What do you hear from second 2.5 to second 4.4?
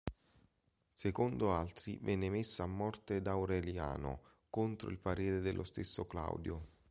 a morte da Aureliano,